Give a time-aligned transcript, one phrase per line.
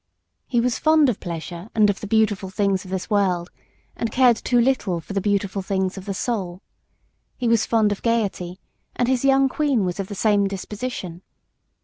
[0.47, 3.51] He was fond of pleasure and of the beautiful things of this world,
[3.95, 6.63] and cared too little for the beautiful things of the soul.
[7.37, 8.59] He was fond of gaiety,
[8.95, 11.21] and his young queen was of the same disposition.